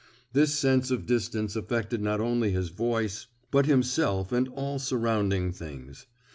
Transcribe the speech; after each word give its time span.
This 0.33 0.55
sense 0.55 0.89
of 0.89 1.05
distance 1.05 1.55
affected 1.55 2.01
not 2.01 2.19
only 2.19 2.49
his 2.49 2.69
voice, 2.69 3.27
but 3.51 3.67
himself 3.67 4.31
and 4.31 4.47
all 4.47 4.79
surrounding 4.79 5.51
things. 5.51 6.07